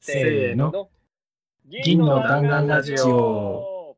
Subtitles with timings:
[0.00, 0.90] せーの。
[1.66, 3.96] 銀の弾丸ラジオ。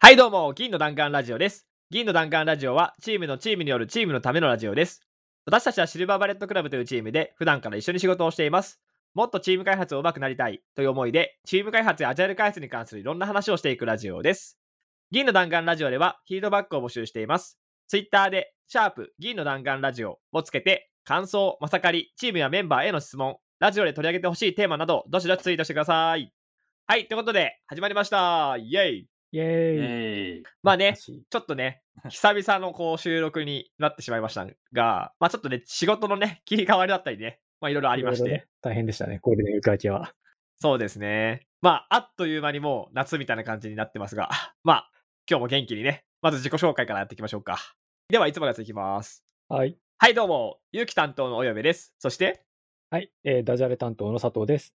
[0.00, 1.66] はいどうも、銀の弾丸ラジオです。
[1.90, 5.02] 銀の弾丸ラジオは、チームのチームによるチームのためのラジオです。
[5.44, 8.80] 私たちはシルバーバレットクラブというチームで、普段から一緒に仕事をしています。
[9.12, 14.58] もっとチーム開発を上手くなりたいという思いで、チーム開発やアジャイル開発に関するいろんな話をしていくラジオです。
[15.10, 17.57] 銀の弾丸ラジオでは、フィードバックを募集しています。
[17.88, 26.30] ツイッターで、シャープ銀の弾丸ラジオをつけて、感想、まさかり、チームやメンバーへの質問、ラジオで取り上げてほしいテーマなど、どしどしツイートしてください。
[26.86, 28.58] はい、ということで、始まりました。
[28.58, 29.74] イェイイェー
[30.36, 30.40] イ。
[30.40, 31.80] えまあね、しちょっとね、
[32.10, 40.12] 久々のこう収録になってしまいましたが、まあちょっとね、仕事のね、切り替わりだったりね、まあいろいろありまして、ね大変でしたね、ゴールデンウィーク明けは。
[40.60, 41.46] そうですね。
[41.62, 44.28] まあ、あっという間にもう夏みたいな感じになってますが、
[44.62, 44.90] まあ、
[45.28, 47.58] 今日も元気にね、まず自己紹介からやっていきましょうか。
[48.10, 49.22] では、いつものやついきます。
[49.50, 49.76] はい。
[49.98, 51.92] はい、どうも、ゆうき担当のおよべです。
[51.98, 52.42] そして、
[52.88, 53.12] はい。
[53.22, 54.72] えーダジャレ担当の佐藤です。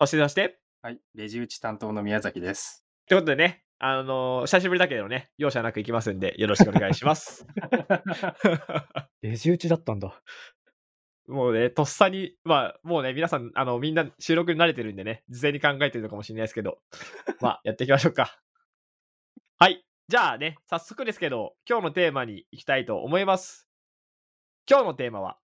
[0.00, 2.84] そして、そして、はい、レジ打ち担当の宮崎です。
[3.08, 7.44] ということでね、あのー久しぶりだけどね、容赦なくいきますんで、よろしくお願いします。
[9.20, 10.22] レジ打ちだったんだ。
[11.26, 16.78] もうね、とっさに、まあ、もうね、皆さん、あの、みんな収録に慣れてるんでね、事前に考えてるのかもしれないですけど、
[17.42, 18.40] まあ、やっていきましょうか。
[20.08, 23.66] じゃあね、早速ですけど、今日のテーマに行きたいと思います。
[24.70, 25.36] 今日のテーマは、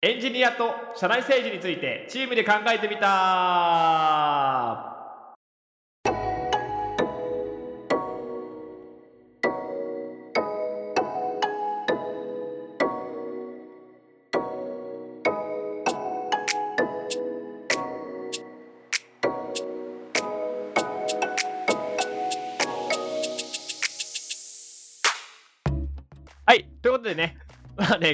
[0.00, 4.95] エンジニアと社内政治についてチームで考えてみた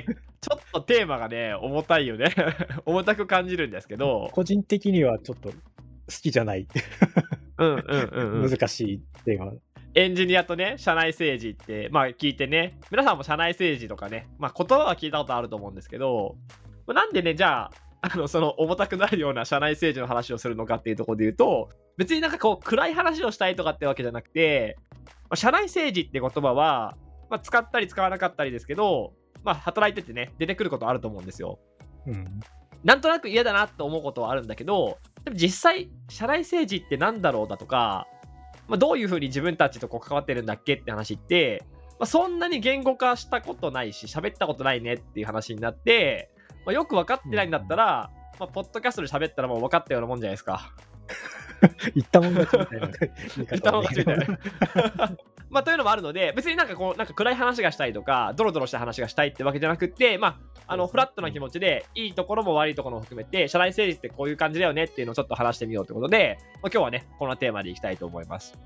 [0.00, 0.04] ね、
[0.40, 2.34] ちょっとテーマがね、重たいよね。
[2.84, 5.56] 重たく感じるんですけど、個人的にはちょっと好
[6.22, 6.66] きじゃない。
[7.58, 8.50] うんうんうん、うん。
[8.50, 9.52] 難しいテーマ。
[9.94, 16.36] エンジニアとね、社内政治って、まあ聞いてね、皆さんも社内政治とかね、まあ言葉は聞いたことあると思うんですけど、
[16.86, 21.68] まあなんでね、じゃあ、あの、その重たくなるような社内政治の話をするのかっていうところで言うと、
[21.98, 26.96] 別になんかこう暗い話をしたいとかってわけじゃなくて、まあ、社内政治って言葉は、
[27.30, 29.12] まあ使ったり使わなかったりですけど、
[29.44, 31.58] まあ働いててね、出てくることあると思うんですよ。
[32.06, 32.40] うん。
[32.84, 38.06] なんとなく嫌だなと思うことはあるんだけど、でも実際、社内政治ってなんだろうだとか、
[38.68, 41.64] まあ、どういうふうに自分たちとこう関わってるんだっけって話って、
[41.98, 46.30] まあ、そんなに言語化したことないし、喋ったことないねっていう話になって、
[46.66, 48.10] まあ、よく分かってないんだったら、
[48.40, 50.72] まあ、ポッドキャストで喋ったらもう分かったようなもんじゃないですか。
[51.94, 52.88] 言ったもん勝ちみたいな
[53.50, 55.16] 言った方もん勝ちみたいだな。
[55.52, 68.58] まあ、というのもあるので、別になんかこう、なんか暗い話がしたいとか、ドロドロした話がしたいってわけじゃなくって、まあ、あの、フラットな気持ちで、いいところも悪いところも含めて、社内政治ってこういう感じだよねっていうのをちょっと話してみようということで、まあ、今日はね、このテーマでいきたいと思います。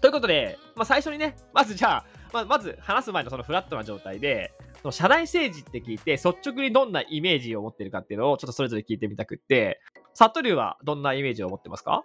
[0.00, 9.80] ということで、まあ、最初にね、まずじゃあ、まあ、まず話す前のそのフラットな状態で、その社内政治って聞いて、率直にどんなイメージを持ってるかっていうのをちょっとそれぞれ聞いてみたくって、
[10.14, 12.04] サトリュウはどんなイメージを持ってますか？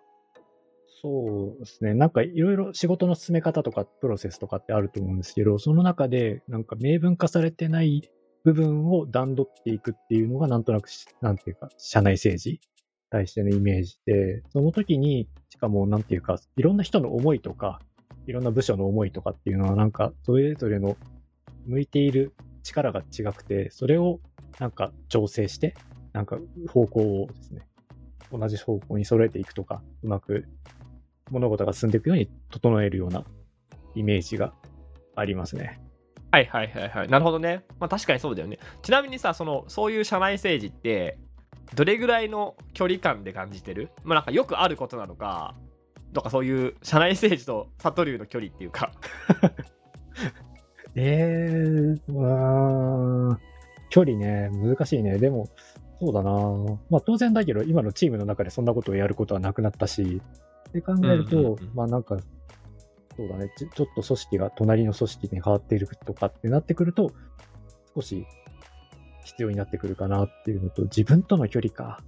[1.02, 1.94] そうですね。
[1.94, 8.10] なんかいろいろ仕事の進め方とかプロセスとかってあると思うんですけど、その中でなんか明文化されてない
[8.44, 10.90] 部分を段取っていくっていうのがなんとなく、
[11.22, 12.60] なんていうか、社内政治に
[13.10, 17.82] 対してのイメージで、その時に、しかもなんていうか、いろんな人の思いとか、
[18.26, 20.96] いろんな部署の思いとかっていうのはなんか、それぞれの
[21.66, 24.22] 向いている力が違くて、それを
[24.60, 25.76] なんか調整して、
[26.14, 27.68] なんか方向をですね、
[28.32, 30.46] 同じ方向に揃えていくとか、うまく
[31.30, 33.24] 物事が進んでいくように整えるような
[33.96, 34.54] イメージが
[35.16, 35.82] ありますね。
[36.32, 37.08] はいはいはいはい。
[37.08, 37.64] なるほどね。
[37.80, 38.60] まあ確かにそうだよね。
[38.82, 41.18] ちなみにさ、その、そういう社内政治って、
[41.76, 43.90] どれぐらいの距離感で感じてる？
[44.04, 45.56] まあなんかよくあることなのか、
[46.14, 48.92] とかそういう社内政治とサトリュウの距離っていうか。
[50.96, 53.40] えー、うーん
[53.90, 55.18] 距離ね、難しいね。
[55.18, 55.48] でも、
[56.00, 56.32] そうだな
[56.90, 60.22] まあ当然だけど、今のチームの中でそんなことをやることはなくなったし、
[60.68, 62.18] って考えると、うんうんうんまあなんか、
[63.16, 67.12] そうだねち、ちょっと組織が隣の組織に変わっているとかってなってくると、
[67.96, 68.26] 少し
[69.24, 72.02] 必要になってくるかなっていうのと、自分との距離か。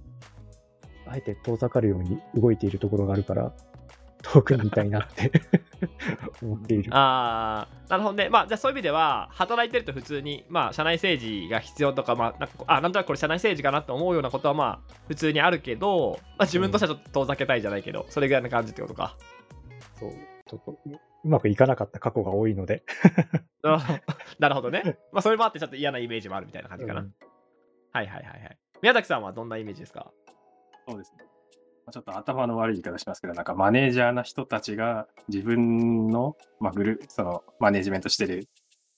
[1.06, 3.52] あえて遠ざかるように動いているところがあるから、
[4.22, 5.32] 遠くにいたいなって
[6.42, 6.90] 思っている。
[6.94, 8.28] あー、なるほどね。
[8.28, 19.16] まあじゃあそういう意味では、働いてると普通に、まあ社内政治が必要とか、まあなんかあ、なんとなくこれ社内政治かなって思うようなことはまあ普通にあるけど、まあ自分としてはちょっと遠ざけたいじゃないけど、それぐらいの感じってことか。
[19.98, 20.10] そう、
[20.46, 20.90] ちょっとう
[21.24, 22.82] うまくいかなかった過去が多いので、
[23.64, 24.00] あ
[24.38, 24.98] なるほどね。
[25.12, 27.00] まあ、それもあってちょっと嫌なイメージもあるみたいな感じかな。
[27.00, 27.14] うん
[27.92, 28.58] はいはいはいはい。
[28.82, 30.12] 宮崎さんはどんなイメージですか？
[30.88, 31.24] そうですね。
[31.90, 38.48] まあちょっと頭の悪い言い方しますけど、なんかマネージャーな人たちが自分の、まあ、グルそのマネージメントしてる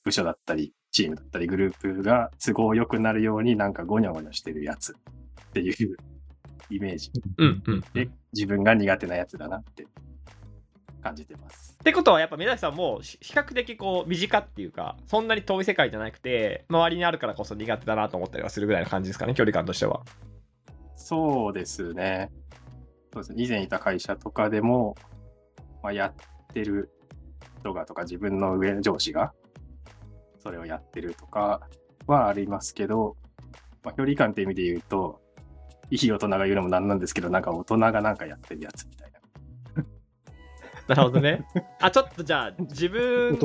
[0.05, 5.97] 部署だったり、チームだったり、グループが都合良くなるようになんかゴニョゴニョしてるやつっていう
[6.71, 7.81] イメージうんうん。
[7.95, 9.87] で、自分が苦手なやつだなって
[11.03, 11.77] 感じてます。
[11.81, 20.03] ってことはやっぱ宮崎さんもし比較的こう身近っていうかそんなに遠い世界じゃなくて周りにあるからこそ苦手だなと思ったりはするぐらいの感じですかね距離感としては。
[20.95, 22.31] そうですね。
[23.13, 23.45] そうですね。
[23.45, 24.97] 以前いた会社とかでも、
[25.83, 26.91] まあ、やってる
[27.61, 29.33] 人がとか、自分の上の上司が、
[30.39, 31.61] それをやってるとか
[32.07, 33.17] はありますけど、
[33.85, 35.21] まあ、距離感って意味で言うと、
[35.91, 39.21] いい大人が言うのもなんなんですけど、なんか大人がなんかやってるやつみたいな。
[40.89, 41.45] なるほどね。
[41.81, 43.37] あちょっとじゃあ 自大分。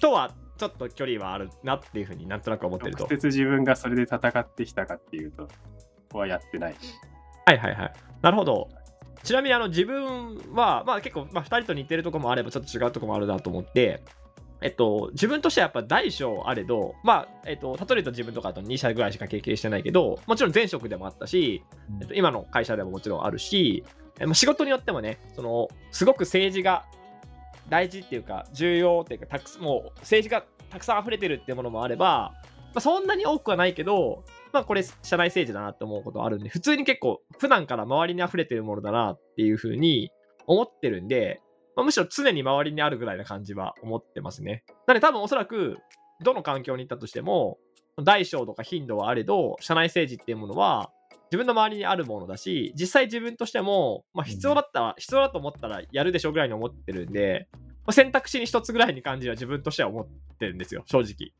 [0.00, 3.08] とはちょっと距離はあるなっていうふうになんとなく思ってると直。
[3.08, 5.50] 接自分がそれで戦ってきたかっていうと、こ
[6.12, 6.76] こはやってない。
[7.46, 7.92] はいはいはい。
[8.20, 8.68] なるほど。
[9.26, 14.04] ちなみにあの自分は、まあ、結構、まあ、2人と似てるところもあればちょっと違うところもあるなと思って、
[14.62, 21.64] えっと、自分としてはやっぱ大小あれど、まあえっと、例えると自分とかだと2社ぐらいしか経験してないけど、もちろん前職でもあったし、
[22.00, 23.84] えっと、今の会社でももちろんあるし、
[24.20, 26.84] えまあ仕事によってもね、そのすごく政治が
[27.68, 32.32] 大事っていうか、重要っていうか、たくさんもう政治がたくさん溢れてるっていうものもあれば、ま
[32.78, 40.10] あ、そんなに多くはないけど、まあこれ社内政治だなって思うことあるんで、普通に結構普段から周りに溢れてるものだなっていうふうに
[40.46, 41.40] 思ってるんで、
[41.74, 44.64] まあ、むしろ常に周りにあるぐらいな感じは思ってますね。
[44.86, 45.78] なので多分おそらく、
[46.22, 47.58] どの環境に行ったとしても、
[48.02, 50.90] 大小とか頻度はあれど、社内政治っていうものは、
[51.30, 57.58] 自分の周りにあるものだし、実際自分としても、まあ、必要だったら、必要だと思ったらやるでしょうぐらいに思ってるんで、ま
[57.88, 60.08] あ、選択肢に一つぐらいに感じは自分としては思っ
[60.38, 61.32] てるんですよ、正直。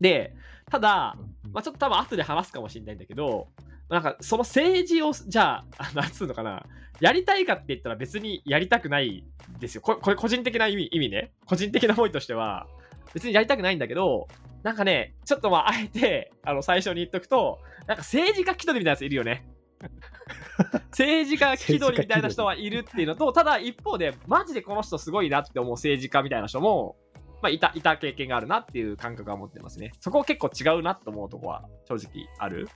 [0.00, 0.34] で、
[0.70, 1.16] ただ、
[1.52, 3.48] まあ、ちょっと多分後で話すかもしれないんだけど、
[3.88, 6.64] なんかその政治を、じゃあ、あなんつうのかな、
[7.00, 9.24] やりたいかって言ったら別にやりたくない
[9.58, 9.80] ですよ。
[9.82, 11.32] これ、これ個人的な意味意味ね。
[11.46, 12.66] 個人的な思いとしては、
[13.12, 14.28] 別にやりたくないんだけど、
[14.62, 19.46] なんかね、ちょっとまあ、あえて、あの、最初に言っとくと、なんか政治家気取りみたいなやついるよね。
[20.90, 26.96] 政治家気取りみたいな人はいるっていうのと、ただ一方で、マジでこの人すごいなって思う政治家みたいな人も、
[27.44, 29.92] まあ、いた、いた経験があるなっていう感覚は持ってますね。
[30.00, 32.70] そこ結構違うなと思うとこは正直ある。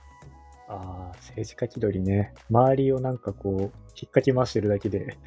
[0.67, 2.35] ああ、政治家気取りね。
[2.51, 3.61] 周りをなんかこう、
[3.99, 5.17] 引っかき回してるだけで、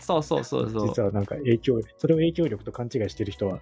[0.00, 0.88] そうそうそうそう。
[0.88, 3.60] 実はなんか影響、それを影響力と勘違いしてる人は、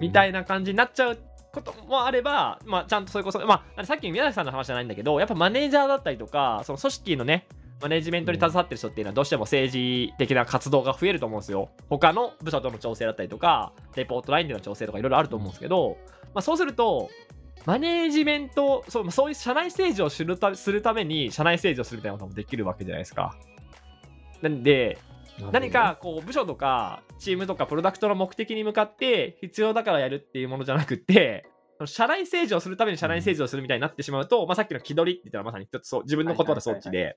[0.00, 1.18] みたいいな感じになっちゃう
[1.52, 7.48] こともあれば、まあ、ちゃんとそれこそ、まあ、さっきの宮崎さんの話じゃないんだけど、やっぱマネージャーだったりとか、その組織のね、
[7.82, 11.70] マネジメントに携わってる人っていうのはどうしても政治的な活動が増えると思うんですよ。
[11.90, 15.96] 他の部署との調整だったりとか、レポートラインでの調整とかいろいろあると思うんですけど、
[16.34, 17.10] まあ、そうすると、
[17.66, 23.36] マネージメント、そうそういう社内政治をするたするために社内政治をするみたいなこともできるわけじゃないですか。
[24.40, 24.98] なんで、
[25.52, 31.46] 何かこう部署とかチームとかプロダクトの目的に向かって必要だからやるっていうものじゃなくって
[31.86, 37.16] 社内政治をするために社内政治をするみたいになってしまうと、まあ、さっきの気取りって言ったらまさに一つそう自分の言葉で装置で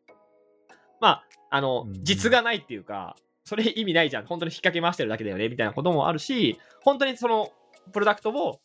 [1.05, 7.51] まああのうん実がないっていうかそれ意味ないじゃん本当に引っ掛け回してるだけだよねみたいなこともあるし本当にその
[7.93, 8.59] プロダクトを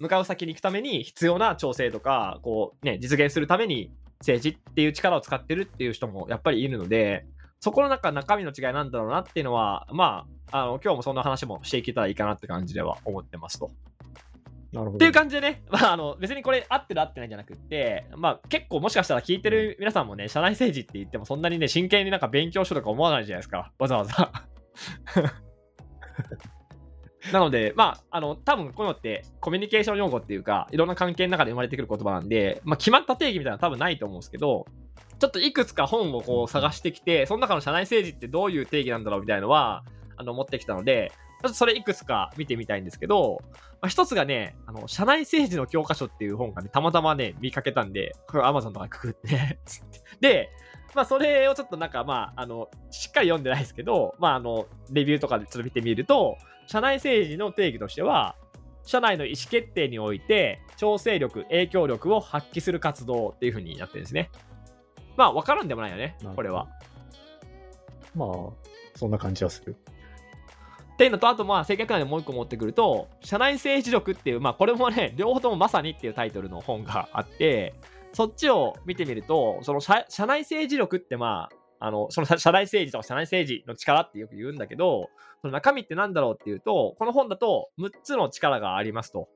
[0.00, 7.24] 向かう先に行くために必要な調整とかこうね実現するために政治っていう力を使ってるっていう人もやっぱりいるので
[7.60, 13.70] そこの中中身の違いなんだろうなっていうのはまああの今日もそんな話もしていけたらいいかなって感じでは思ってますと。
[14.84, 24.32] っていう感じでね、 まあ、あの別にこれ合ってる合ってないんじゃなくって、まあ、結構もしかしたら聞いてる皆さんもね、社内政治って言ってもそんなにね、真剣になんか勉強書とか思わないじゃないですか、 わざわざ。
[27.32, 34.66] なので、まあ、あの、多分こういうのってコミュニケーション用語っていうか、いろんな関係の中で生まれてくる言葉なんで、まあ、決まった定義みたいなのは多分ないと思うんですけど、
[35.18, 39.82] ちょっといくつか本をこう探してきて、その中の社内政治ってどういう定義なんだろうみたいなのは、
[40.16, 41.12] あの、持ってきたので、
[41.46, 43.38] ちょっとそれいくつか見てみたいんですけど、
[43.80, 49.58] まあ、一つがね、あの、社内政治の教科書っていう本がね、たまたまね、見かけたんで、これ Amazon とかにくくって
[50.20, 50.50] で、
[50.94, 56.36] まあ、それをちょっとなんか、まあ、あの、しっかり読んでないですけど、まあ、あの、レビューとかでちょっと見てみると、
[56.66, 58.36] 社内政治の定義としては、
[58.84, 64.30] 社内の意思決定において、調整力、影響力を発揮する活動っていう風になってるんですね。
[65.16, 66.68] まあ、わからんでもないよねこれは。
[68.14, 68.28] まあ、
[68.94, 69.76] そんな感じはする。
[70.96, 77.74] っていうのと、あとまあ、正確なんでもう一個持ってくると、社内政治力っていう、まあ、これもね、 両方ともまさにっていうタイトルの本があって、
[78.14, 85.10] そっちを見てみると、その社社内政治力ってまあ、あの、その社 社内政治とか社内政治の力ってよく言うんだけど、
[85.42, 89.28] その中身ってなんだろうっていうと、この本だと6つの力がありますと。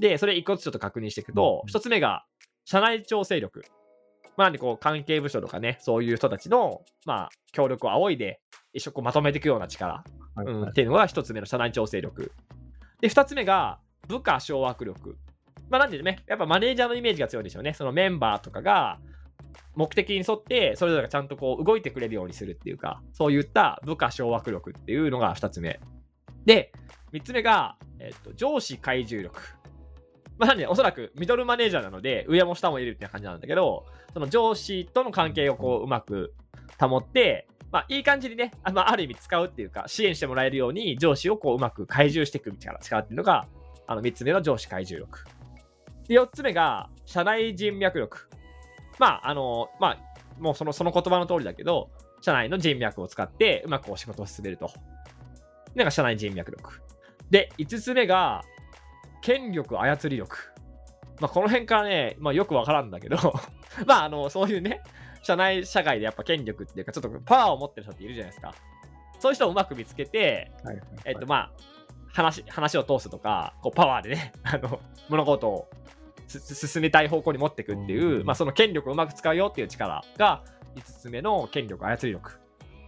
[0.00, 2.26] で、それ一個ずつちょっと確認していくと、うん一つ目が、
[2.66, 3.62] 社内調整力。
[4.36, 8.40] まあ、なんでこう、関係部署とかね、そういう人たちの、まあ、協力を仰いで、
[8.74, 10.04] 一緒にこうまとめていくような力、
[10.36, 12.32] うん、はいはいっていうのが一つ目の社内調整力。
[13.00, 13.78] で、二つ目が、
[14.08, 15.16] 部下掌握力。
[15.70, 17.72] まあ、なんでね、やっぱマネージャーのイメージが強いんでしょうね。
[17.72, 18.98] そのメンバーとかが、
[19.76, 25.80] 目的に沿って、それぞれがちゃんとこう動いてくれるようにするっていうか、そういった部下掌握力っていうのが2つ目。
[26.44, 26.72] で、
[27.12, 29.40] 3つ目が、えっと、上司懐柔力。
[30.38, 36.34] まあ、なんで、おそらくミドルマネージャーなので、上も下もいるって感じなんだけど、その上司との関係をこううまく
[36.80, 43.48] 保って、まあ、いい感じにね、あ,、まあ、ある意味使うっていうか、支援してもらえるように、上司をこううまく懐柔していく力力っていうのが、
[43.88, 45.24] あの3つ目の上司懐柔力。
[46.06, 48.28] で、4つ目が、社内人脈力。
[49.00, 49.98] まあ、あの、まあ、
[50.38, 51.90] もうそのその言葉の通りだけど、
[52.20, 54.70] 社内の人脈を使ってうまくお仕事を進めると。
[55.74, 56.80] なんか社内人脈力。
[57.30, 58.44] で、5つ目が、
[59.20, 60.36] 権力操り力。
[61.18, 63.16] まあ、この辺からね、まあ、よくわからんだけど、
[63.84, 64.80] まあ、あの、そういうね、
[65.24, 68.54] 社内社会でやっぱ権力っていうか、ちょっとパワーを持ってる人っているじゃないですか。
[69.18, 71.52] そういう人をうまく見つけて、はいはいえっと、まあ、
[72.12, 75.68] 話、話を通すとか、こう、パワーでね、 あの、物事を
[76.28, 80.44] 進めたい方向に持っていくっていう、うんまあ、その権力をうまく使うよっていう力が
[80.76, 82.38] 5つ目の権力操り力。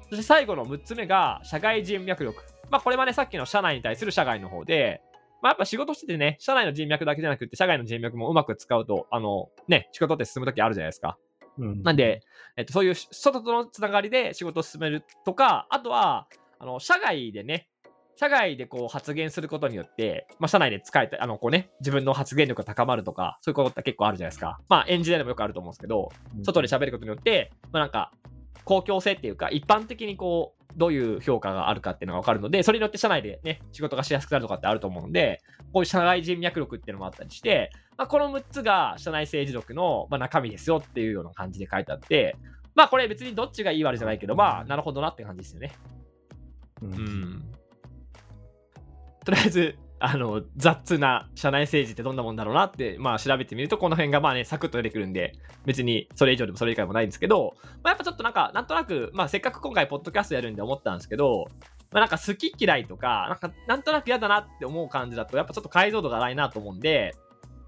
[0.09, 2.43] そして最後の6つ目が社外人脈力。
[2.71, 5.03] まあ、これはね、さっきの社内に対する社外の方で、
[5.43, 11.19] まあ、やっぱ仕事しててね、社内の人脈だけじゃなくて、社外の人脈もうまく使うと、あの、ね、仕事って進むときあるじゃないですか。
[11.59, 12.23] うんなんで、
[12.57, 17.69] えっと、そういう外とのつながりで仕事を進めるとか、あとは、あの、社外でね、
[18.17, 24.59] 社外でこう発言することによって、まあ、社内で使えた、あの、こうね、自分の発言力が高まるとか、そういうことって結構あるじゃないですか。
[24.69, 26.11] まあ、エンジニアでもよくあると思うんですけど、
[26.43, 28.11] 外で喋ることによって、まあ、なんか、
[28.65, 35.41] 公共性っていうか、一般的にこう、どういう評価があるかっていうのが分かるので、それによって社内でね、仕事がしやすくなるとかってあると思うので、
[35.73, 42.37] こういう社外人脈力っていうのもあったりして、まあ、この6つが社内政治力の、まあ、中身ですよっていうような感じで書いてあって、
[42.75, 45.73] まあこれ別にどっちがいい悪いじゃないけど、まあなるほどなって感じですよね。
[46.83, 47.53] うんうん。
[49.25, 55.33] とりあえず、あの、雑な社内政治ってどんなもんだろうなって、まあ調べてみると、この辺がまあね、サクッと出てくるんで、
[55.65, 61.47] 別にそれ以上でもそれ以下でもないんですけど、まあやっぱちょっとなんか、なんとなく、まあせっかく今回ポッドキャストやるんで思ったんですけど、
[61.93, 67.15] まあなんか好き嫌いとか、なんかなんとなく嫌だなって思う感じだと、やっぱちょっと解像度がないなと思うんで、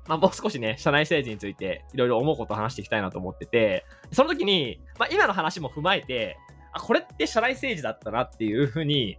[0.06, 6.36] まあもう少しね、社内政治についていろいろ思うことを話していきたいなと思ってて、その時に、まあ今の話も踏まえて、
[6.72, 9.18] あ、これって社内政治だったなっていうふうに、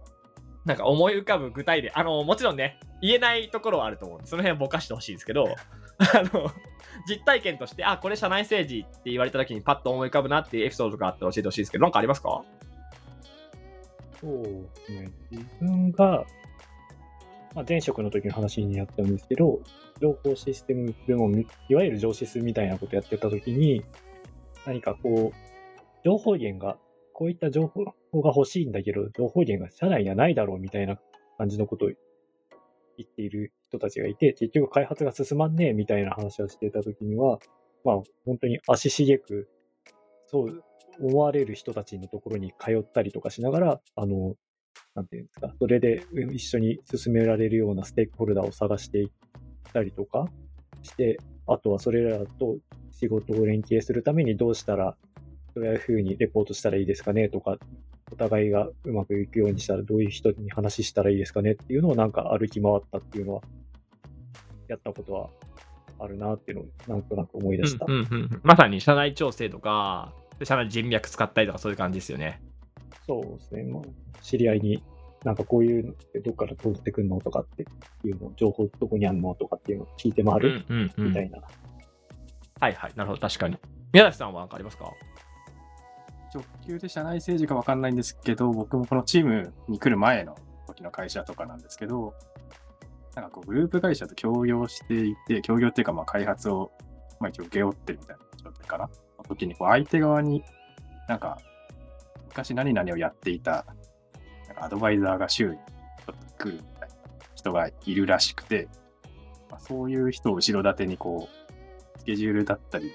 [0.64, 5.46] なんか思い浮かぶ具体で、あの、もちろんね、言えないところはあると思う、その辺ぼかしてほしいですけど、
[5.98, 6.50] あの、
[7.08, 12.42] 実体験として、あ、これ社内政治って言われた時にパッと思い浮かぶなっていうエピソードがあったら教えてほしいですけど、なんかありますか？
[14.20, 15.10] そうですね。
[15.30, 16.24] 自分が、
[17.54, 19.60] まあ、前職の時の話になったんですけど、
[20.00, 23.82] 情報システム部門、いわゆる上シスみたいなことやってた時に、
[24.66, 26.76] 何かこう、情報源が、
[27.20, 27.92] こういった情報が
[28.34, 30.96] 欲しいんだけど、情報源が社内にはないだろうみたいな
[31.36, 37.38] 感じのことを言っている人たちがいて、結局開発が進まんねえみたいな話をしてた時には、
[37.84, 39.50] まあ本当に足しげく、
[40.28, 40.64] そう
[40.98, 44.34] 思われる人たちのところに通ったりとかしながら、あの、
[44.94, 49.10] なんていうんですか、それで一緒に進められるようなステークホルダーを探していっ
[49.74, 50.24] たりとか
[50.80, 52.56] して、あとはそれらと
[52.92, 54.96] 仕事を連携するためにどうしたら、
[55.60, 57.58] どういうふうにレポートしたらいいですかねとか、
[58.10, 63.42] お互いがうまくいくようにしたらどういう人に話したらいいですかねっていうのをなんか歩き回ったっていうのは、
[64.68, 65.28] やったことは
[65.98, 67.84] あるなっていうのをなんとなく思い出した。
[67.86, 72.40] うんうんうんまさに社内調整とか、社内人脈使ったりとかそういう感じですよね。
[73.06, 73.64] そうですね。
[73.64, 73.82] まあ、
[74.22, 74.82] 知り合いに、
[75.24, 77.64] なんかこういうのってどっから通ってくんのとかって
[78.04, 81.42] いうの、情報どこにあんのとかっていうのを聞いて回るうんうんうんみたいな。
[82.60, 83.58] はいはい、なるほど、確かに。
[83.92, 84.92] 宮崎さんは何かありますか？
[86.34, 92.14] 直球で社内政治かわかんないんですけど、僕もこのチームに来る前の時の会社とかなんですけど、
[93.14, 96.70] なんかこうグループ会社と協業していて、協業っていうかまあ開発を、
[97.18, 98.88] まあ、一応請け負ってるみたいな状態かな。
[99.18, 100.42] の時にこう相手側に
[101.08, 101.38] なんか
[102.28, 103.66] 昔何々をやっていた
[104.46, 106.94] なんかアドバイザーが週にちょっと来るみたいな
[107.34, 108.68] 人がいるらしくて、
[109.50, 111.28] まあ、そういう人を後ろ盾にこ
[111.96, 112.92] う、スケジュールだったり、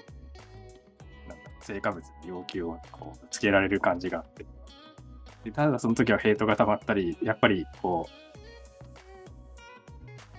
[1.66, 4.46] 成果物の要求をこうつけられる感じがあって。
[5.44, 8.26] でただその時はヘイトが溜まったり、やっぱりこう、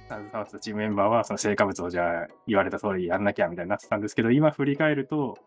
[0.08, 5.38] 携わってたチームメンバーはその成果物をじゃあ言われた通りやんなきゃみたいになってたんですけど、今振り返ると、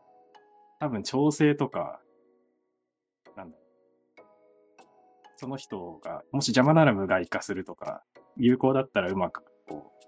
[0.80, 2.00] 多分調整とか、
[3.36, 3.56] なんだ
[5.36, 8.02] その人が、もし邪魔なら無害化するとか、
[8.36, 10.00] 有効だったらうまくこう、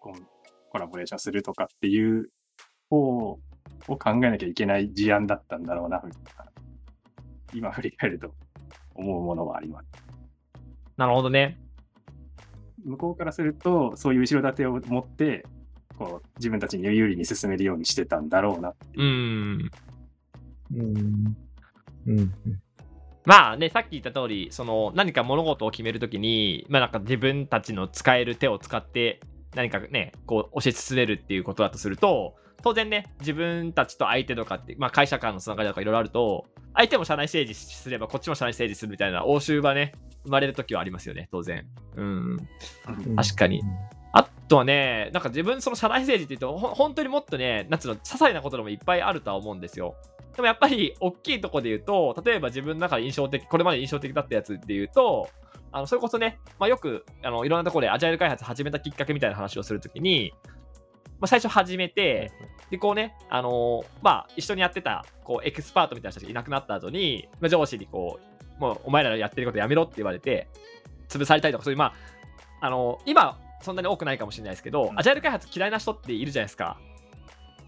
[0.00, 0.26] コン
[0.70, 2.30] コラボレーションするとかっていう
[2.90, 3.38] 方
[3.88, 6.02] を考えなきゃいけない事案だったんだろうな、
[7.54, 8.34] 今振り返ると
[8.94, 9.86] 思うものはあります。
[10.96, 11.58] なるほどね。
[12.84, 15.44] 向こうからすると、そういう後ろ盾を持って、
[15.98, 19.04] こう自分たちに有利に進めるようにしてたんだろうなっていうう。
[19.04, 19.70] ん。
[20.74, 21.36] うん。
[22.06, 22.32] うん。
[23.24, 29.20] まあね、さっき言った通り、その何か物事を決めるときに、まあなんか自分たちの使える手を使って
[29.54, 39.92] 何かね、こう推し進めるっていうことだとすると、当然ね、自分たちと相手とかって、まあ会社間のつながりとかいろいろあると、相手も社内政治すればこっちも社内政治するみたいな応酬がね、
[40.24, 41.66] 生まれるときはありますよね、当然。
[41.96, 42.36] うん。
[43.16, 43.62] 確かに。
[44.12, 49.96] あとはね、なんか自分その社内政治って言うと、ほ本当にもっとね、なんつうの、些細なことでもいっぱいあるとは思うんですよ。
[50.36, 55.28] でもやっぱり大きいところで言うと、例えば自分の中で印象的、これまで印象的だったやつっていうと、
[55.72, 60.32] あのそれこそね、まあ、よくあのいろんなところでアジャイル開発始めたきっかけみたいな話をするときに、
[61.18, 62.30] まあ、最初始めて、
[62.72, 68.18] で、こうね、あのーまあ、一緒にやってた、こう、エクスパートみたいな人がいなくなった後に、まあ、上司にこ
[68.58, 70.48] う、もう、お前らやってることやめろって言われて、
[71.06, 71.92] 潰されたりとか、そういう、ま
[72.62, 76.80] あ、あのー今、そんなに多くないかもしれないですけど、うんアジャイル開発嫌いな人っているじゃないですか。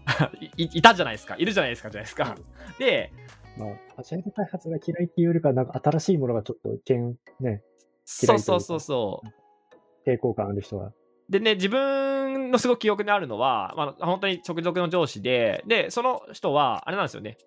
[0.41, 1.35] いいいたじゃないですか。
[1.37, 2.35] いるじゃないですか、じゃないですか。
[2.79, 3.13] で、
[3.59, 7.61] まあ、アジャイル開発が嫌いっていうよりか、なんか新しいものがちょっと、けん、ね、
[8.05, 10.09] そうそうそうそう。
[10.09, 10.93] 抵抗感ある人は。
[11.29, 12.14] でね、自分
[12.51, 17.37] のすごく記憶にあるのは、まあ、本当に直属の上司で、で、その人は、あれなんですよね。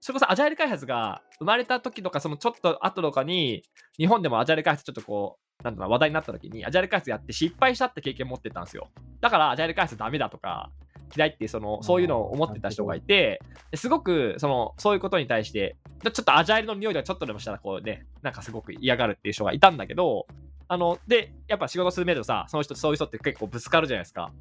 [0.00, 3.62] それこそアジャイル開発が生まれた時とか、そのちょっと後とかに、
[3.98, 8.88] 日本でもアジャイル開発ちょっとこう、なんだろうな話題になった時に、アジャイル開発やって失敗したって経験持ってたんですよ。
[9.20, 10.70] だから、アジャイル開発ダメだとか、
[11.16, 20.26] 嫌いってその、そういうのを思ってた人がいて、ですごく、その、そういうことに対して、ちょっとアジャイルの匂いがちょっとでもしたら、こうね、なんかすごく嫌がるっていう人がいたんだけど、
[20.68, 24.32] あの、で、やっぱ仕事する上でさ、その人、そういう人って結構ぶつかるじゃないですか。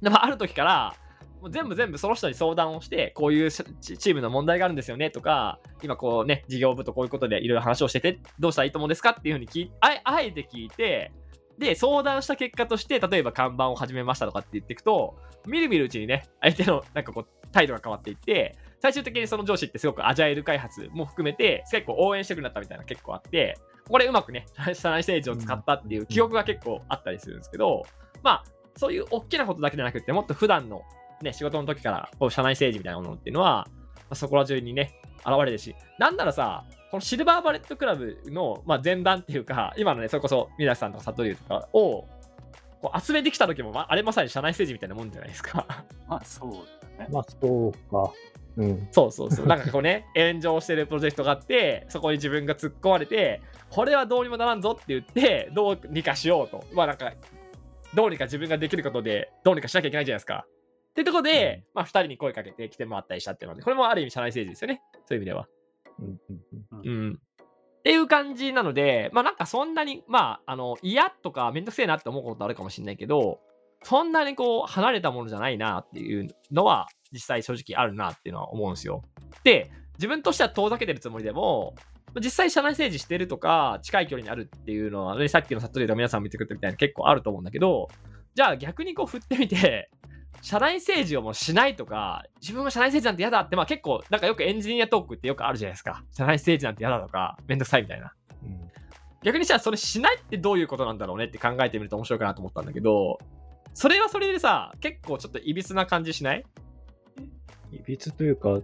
[0.00, 0.94] でも、ある時から、
[1.40, 11.12] もう全部全部その人に相談をして、こういうチームの問題があるんですよねとか、今こうね、事業部とこういうことでいろいろ話をしてて、どうしたらいいと思うんですかっていうふうに聞あえあえて聞いて、
[11.58, 27.82] で、相談した結果として、例えば看板を始めましたとかって言っていくと、みるみるうちにね、相手のなんかこう、態度が変わっていって、最終的にその上司ってすごくアジャイル開発も含めて、結構応援してくれたみたいな結構あって、これうまくね、社内政治を使ったっていう記憶が結構あったりするんですけど、
[28.22, 28.44] まあ、
[28.76, 30.82] そういう大きなことだけじゃなくて、もっと普段の
[31.20, 42.06] ね、仕事の時から、こう、社内政治みたいなものっていうのは、まあ、そこら中にね、現れるし、なんならさ、このシルバーバレットクラブの、まあ、前段っていうか、今のね、それこそ、皆さんとか佐藤優とかを、
[42.80, 45.66] こう集めてきた時も、まあ、あれまさに社内政治みたいなもんじゃないですか。
[46.06, 46.52] まあ、そう
[46.98, 47.08] だね。
[47.10, 48.12] まあ、そうか。
[48.56, 48.88] うん。
[48.90, 49.46] そうそうそう。
[49.46, 56.64] なんかこうね、 炎上してるプロジェクトがあって、そこに自分が突っ込まれて、これはどうにもならんぞって言って、どうにかしようと。
[56.72, 57.12] まあなんか、
[57.94, 60.46] どうにか自分ができることで、どうにかしなきゃいけないじゃないですか。
[60.90, 64.82] ってとこで、まあ二人に声かけて来てもらったりしたっていうので、これもある意味社内政治ですよね。
[65.04, 65.48] そういう意味では。
[65.98, 66.40] うんうん
[66.72, 67.20] うんうん。
[67.20, 73.38] っていう感じなので、まあなんかそんなに、まあ、あの、嫌とかめんどくせえなって思うことあるかもしれないけど、
[73.84, 79.02] そんなにこう、離れたものじゃないなっていうのは、実際正直あるなっていうのは思うんですよ。
[79.44, 81.74] で、自分としては遠ざけてるつもりでも、
[82.16, 87.88] 実際社内政治してるとか、近い距離にあるっていうのは、ね、さっきのサトリーと皆さん見てくれたみたいに結構あると思うんだけど、
[88.34, 89.90] じゃあ逆にこう振ってみて、
[90.42, 96.04] 社内政治をもうしないとか、自分は社内政治なんて嫌だって、まあ結構、なんかよくエンジニアトークってよくあるじゃないですか。
[96.12, 98.12] 社内政治なんて嫌だとか、めんどくさいみたいな。
[98.42, 98.66] うん
[99.22, 103.18] 逆にじゃあそれしないってどういうことなんだろうねって考えてみると面白いかなと思ったんだけど、
[103.74, 106.44] それはそれでさ、結構ちょっといびつな感じしない？
[107.76, 108.60] いびつというか、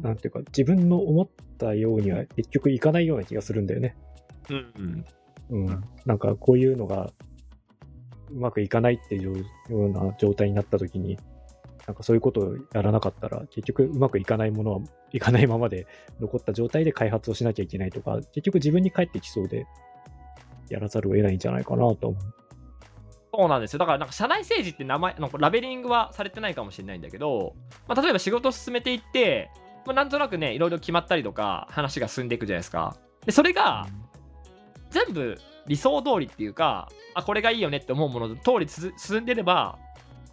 [0.00, 3.96] なんていうか、自分の思ったようには結局いかないような気がするんだよね。
[4.48, 4.72] うん。
[4.78, 5.04] うん。
[5.50, 7.10] うんなんかこういうのが
[8.30, 11.18] うまくいかないっていうような状態になった時に、
[11.86, 14.80] なんかそういうことをやらなかったら、結局うまくいかないものは
[15.12, 15.86] いかないままで
[16.20, 19.66] 残った状態で開発をしなきゃいけないとか、結局自分に返ってきそうで、
[20.68, 22.22] やらざるを得ないんじゃないかなと思う。
[23.32, 23.78] そうなんですよ。
[23.78, 27.54] だから、なんか社内政治って名前、なんかラベリングはされてないかもしれないんだけど、
[27.86, 29.50] まあ、例えば仕事を進めていって、
[29.86, 32.96] まあ、なんとなくね、いろいろ決まったりとか、話が進んでいくじゃないですか。
[33.24, 33.86] で、それが、
[34.90, 39.78] 全部理想通りっていうか、あ、これがいいよねって思うものの通り進んでれば、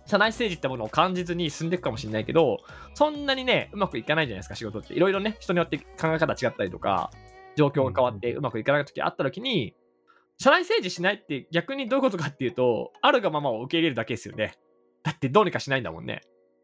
[0.07, 2.57] 社内政治ってものを感じずに進んでいくかもしれないけど、
[2.93, 4.93] そんなにね、うまくいかないじゃないですか、仕事って。
[4.93, 7.11] いろいろね、人によって考え方違ったりとか、
[7.55, 9.75] 状況が変わってうまくいかない時あった時に、
[10.39, 14.53] 社内政治しないって逆にどういうことかっていうと、あるがままを受け入れるだけですよね。
[15.03, 16.21] だってどうにかしないんだもんね。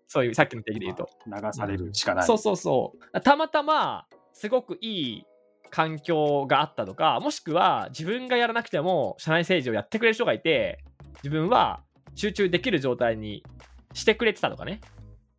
[0.07, 1.09] そういう、さっきの定義で言うと。
[1.25, 2.25] 流されるしかない。
[2.25, 3.21] そうそうそう。
[3.21, 5.25] たまたま、すごくいい
[5.71, 10.83] 環境があったとか、もしくは自分がやらなくても社内政治をやってくれる人がいて、
[11.23, 11.81] 自分は
[12.13, 13.43] 集中できる状態に
[13.93, 14.81] してくれてたとかね。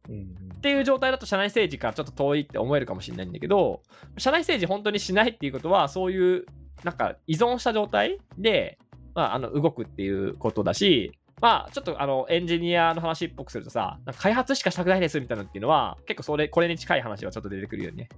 [0.09, 3.83] うんっていう状態だと社内政治からちょっと遠いって思えるかもしれないんだけど、
[4.17, 6.47] 社内政治本当にしないっていうことは、そういう
[6.83, 8.79] なんか依存した状態で、
[9.15, 18.09] まあ、あの動くっていうことだし、まあ、ちょっとあのエンジニアの話っぽくするとさ、なんか開発しかしたくないですみたいなのっていうのは、結構それこれに近い話がちょっと出てくるよね。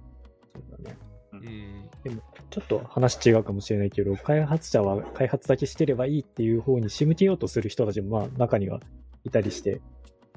[0.53, 0.97] そうだね。
[1.33, 1.89] うん。
[2.49, 8.79] ちょっと話違うかもしれないけど、開発者は開発だけしてればいいっていう方に仕向けようとする人たちもまあ中には
[9.23, 9.81] いたりして、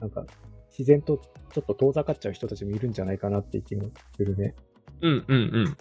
[0.00, 0.24] なんか
[0.70, 1.20] 自然と
[1.52, 4.54] ちょっと遠ざかっちゃう人たちもいるんじゃないかなっていう気もするね。
[5.02, 5.76] うんうんうん。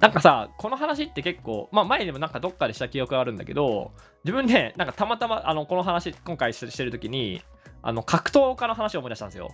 [0.00, 3.92] なんかさ、この話って結構、まあ前でもなんかどっかでした記憶があるんだけど、
[4.24, 7.42] 自分でなんかたまたまあのこの話、今回してるときに、
[7.82, 9.50] あの格闘家の話を思い出したんですよ。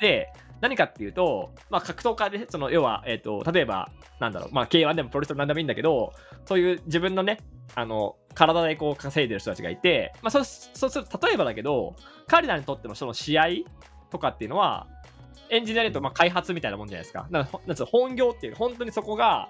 [0.00, 0.28] で、
[0.60, 3.90] 何かっていうと、まあ格闘家で、その要は、えっ、と、例えば、
[4.20, 6.12] なんだろう、まあ K1 でもプロレスでもなんでもいいんだけど、
[6.44, 7.38] そういう自分のね、
[7.74, 13.46] あの、体でこう稼いでる人たちがいて、まあそうそうすると、例えばだけど、彼らにとってのその試合
[14.10, 14.88] とかっていうのは、
[15.50, 17.26] エンジニアリングとまあ開発みたいなもんじゃないですか。
[17.30, 19.48] なんか本業っていう、本当にそこが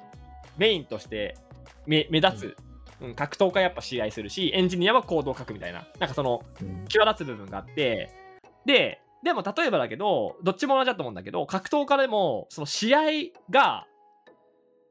[0.57, 1.37] メインとして
[1.87, 2.57] 目目立つ、
[3.01, 8.11] うん、格闘家やっぱ試合するし、エンジニアはコードを書くみたいな、なんかそのうん際立つ部分があって、
[8.67, 13.01] で、でも例えばだけど、どっちも同じだと思うんだけど、格闘家でも、その試合
[13.51, 13.87] が、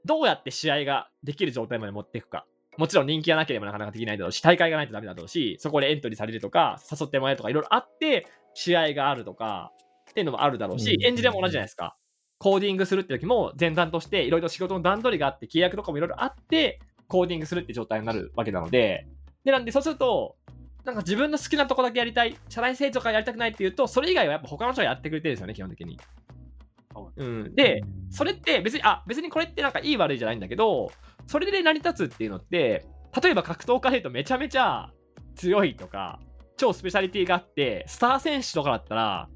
[0.06, 2.46] どうやって試合ができる状態まで持っていくか。
[2.78, 9.74] もちろん人気がなければなかなかできないだろうし、大会がないとダメだろうし、そこでエントリーされるとか、誘ってもらえるとか、いろいろあって、試合があるとか、
[10.12, 11.04] っていうのもあるだろうし、うん。
[11.04, 11.97] エンジニアも同じじゃないですか。
[12.38, 19.08] コーディングするって時も前段として、いろいろ仕事の段取りがあって、契約とかもいろいろあって、コーディングするって状態になるわけなので、
[19.43, 20.38] で、なんで、そうすると、
[20.84, 26.00] なんか自分の好きなとこだけやりたい、社内政治とかやりたくないっていうと、それ以外はやっぱ他の人がやってくれてるんですよね、基本的に。
[27.15, 30.91] うん、で、それって別に、あ、別にこれってなんかいい悪いじゃないんだけど、
[31.28, 32.86] それで成り立つっていうのって、
[33.21, 34.91] 例えば格闘家で言うとめちゃめちゃ
[35.36, 36.19] 強いとか、
[36.58, 39.30] 超スペシャリティがあって、スター選手とかだったら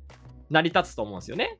[0.49, 1.57] 成り立つと思うんですよね。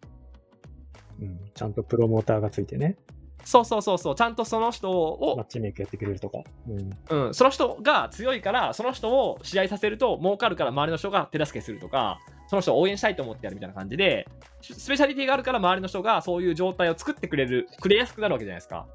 [1.21, 2.97] うんちゃんとプロモーターがついてね、
[3.45, 6.39] そうそうそうそう、ちゃんとその人をマッチメイクやってくれるとか。
[6.67, 14.27] うんうん、その人が強いから、その人を試合させると儲かるから周りの人が手助けするとか、その人を応援したいと思ってやるみたいな感じで、
[14.61, 18.87] スペシャリティがあるから周りの人がそういう状態を作ってくれる、くれやすくなるわけじゃないですか。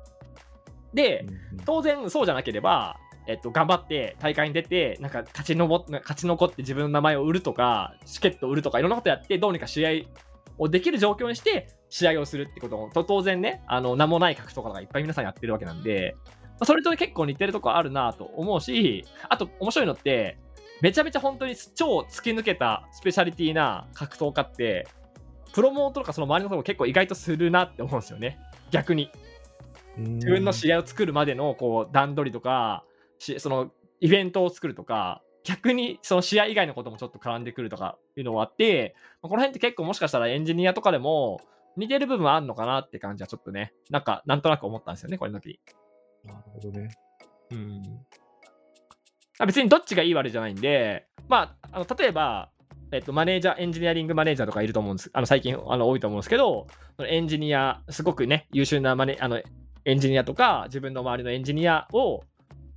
[0.92, 1.26] で、
[1.64, 9.90] 当然そうじゃなければ、えっと、頑張って大会に出て、なんか勝ちのぼ勝ち残って自分の名前を売るとか、チケットを売るとか、いろんなことやって、どうにか試合
[10.58, 16.16] をできる状況にして、試合をするってことも、と当然ね、あの名もない格闘家がいっぱい皆さんやってるわけなんで、
[16.62, 20.38] それと結構似てるとこあるなと思うし、あと面白いのって、
[20.82, 24.86] めちゃめちゃ本当に超突き抜けたスペシャリティな格闘家って、
[25.52, 28.38] プロモートとかその周りのことも結構意外とするなって思うんですよね。
[28.70, 29.10] 逆に。
[29.96, 32.84] 自分の試合を作るまでのこう段取りとか
[33.20, 41.40] しそのイベントを作るとか逆にその試合以外のこともちょっと絡んでくるとかいうのもあって、まあこの辺って結構もしかしたらエンジニアとかでも
[41.76, 45.60] 似てる部分あるのかなって感じはちょっとねなんかなんとなく思ったんですよねこれの時
[46.24, 46.90] なるほどね。
[47.52, 47.82] うん
[49.38, 52.50] あ別にどっちがいい悪いじゃないんでまああの例えば
[52.92, 55.10] えっと、マネージャー、エンジニアリングマネージャーとかいると思うんです。
[55.12, 56.66] あの最近あの多いと思うんですけど、
[57.06, 59.40] エンジニア、すごくね、優秀なマネあの
[59.84, 62.24] エンジニアとか、自分の周りのエンジニアを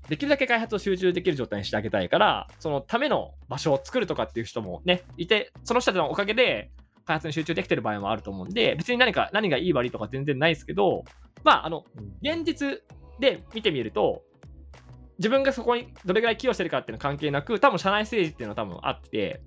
[0.09, 6.71] できるだけ開発を集中できる状態にしてあげたいから、そのための場所を作るとかっていう人もね、いて、その人たちのおかげで
[7.05, 11.03] 開発に集中できてる場合もあると思うんで、別に何か、何がいい悪いとか全然ないですけど、
[11.43, 12.81] まあ、あの、うん現実
[13.19, 14.23] で見てみると、
[15.19, 19.41] 自分がそこにどれぐらい寄与してるかっていうのは関係なく、多分社内政治っていうのは多分あって、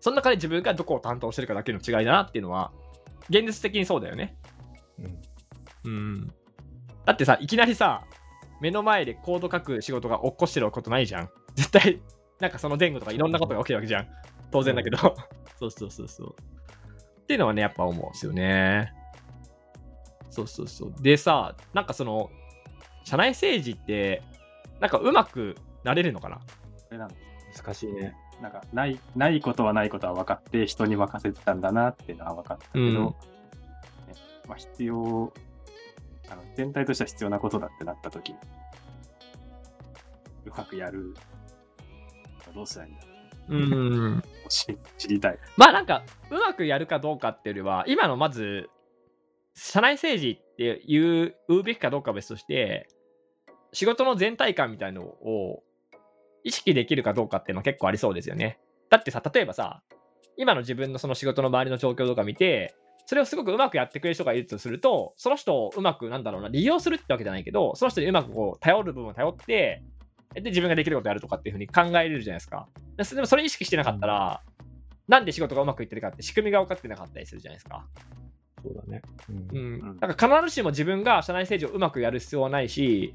[0.00, 2.72] その中で自分がどこを担当してるかだけの違いだなっていうのは、
[3.28, 4.36] 現実的にそうだよね。
[4.98, 5.22] うん
[5.84, 6.34] うん。
[7.04, 8.04] だってさ、いきなりさ、
[8.60, 11.30] 目の前でコード書く仕事が落っこしてることないじゃん。
[11.54, 12.00] 絶対、
[12.40, 14.08] なんかその前後とかいろんなことが起きるわけじゃん。
[14.50, 14.98] 当然だけど。
[15.58, 16.36] そうそうそうそう。
[17.22, 18.92] っていうのはね、やっぱ思うんですよね。
[20.30, 20.94] そうそうそう。
[21.00, 22.30] でさ、なんかその、
[23.04, 24.22] 社内政治って、
[24.80, 26.40] なんかうまくなれるのかな？
[27.56, 28.14] 難しいね。
[28.40, 33.14] なんかないないことはないことは分かって人に任せてたんだなっていうのは分かったけど、うんね
[34.48, 35.32] まあ、必要
[36.30, 38.38] あの全体としては必要なことだってなった時に
[40.46, 41.14] うまくやる
[42.54, 43.14] どうしたらいいんだろ
[43.48, 44.16] うん。
[44.18, 45.38] う知知りたい。
[45.56, 48.70] まあなんか、うまくやるかどうかっていうよりは、今のまず、
[49.54, 52.88] 社内政治っていう言うべきかどうかは別として、
[53.72, 55.62] 仕事の全体感みたいのを
[56.42, 58.58] 意識できるかどうかっていうのは結構ありそうですよね。
[58.90, 59.82] だってさ、例えばさ、
[60.36, 62.74] 今の自分のその仕事の周りの状況とか見て、
[63.06, 69.82] それをすごくうまくやってくれる人がいるとすると、その人をうまく、なんだろうな、利用するってわけじゃないけど、その人にうまくこう頼る部分を頼って、
[70.34, 72.68] で、自分ができることやるとかっていうふうに考えれるじゃないですか。
[72.96, 74.42] ででもそれ意識してなかったら、
[75.06, 77.86] なんで仕事がうまくいってるかって仕組みが分かってなかったりするじゃないですか。
[78.62, 79.02] そうだね。
[79.28, 79.74] ううん。
[79.76, 79.98] ん。
[80.00, 83.14] だから必ずしも自分が社内政治をうまくやる必要はないし、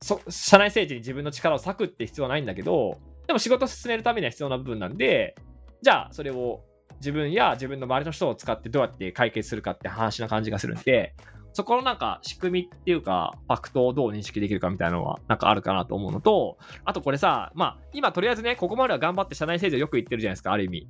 [0.00, 5.36] そ社内政治に自分の力を割くって必要はないんだけど、でも仕事を進めるためには必要な部分なんで、
[5.82, 6.64] じゃあそれを
[7.02, 11.16] 自分や自分の周りの人を使ってどうやって解決するかって話な感じがするんで、
[11.52, 20.88] そこのなんか仕組みっていうか、ファクトをどう認識できるかみたいなのはなんかあるかなと思うのと、あとこれさ、まあ今とりあえずね、ここまでは頑張って社内政治をよく言ってるじゃないですか、ある意味。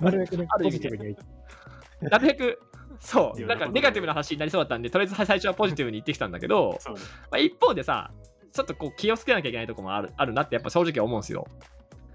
[0.00, 0.46] なるべくね、
[2.02, 2.60] なるべく、
[2.98, 6.78] そう、なんかネガティブな話になりそうだったんで、とりあえず最初はポジティブに言ってきたんだけど。
[7.30, 8.10] まあ、一方でさ、
[8.52, 11.46] ちょっとこう気をつけなきゃいけないところもあるあるなってやっぱ正直思うんですよ。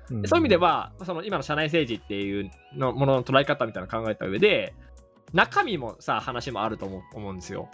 [0.09, 4.73] うんそういう意味では、その今の社内政治っていうのものの捉え方みたいなのを考えた上で、
[5.33, 7.69] 中身もさ、話もあると思う思うんですよ。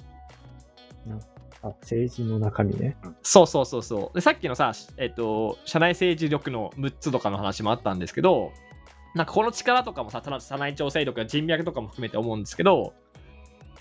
[1.61, 2.97] あ、政治の中身ね。
[3.21, 4.15] そうそうそうそう。
[4.15, 8.51] でさっきのさ、えっと、社内政治力の6つとかの話もあったんですけど、
[9.15, 12.93] なんかこの力とかもさ、ただ社内調整力や人脈とかも含めて思うんですけど、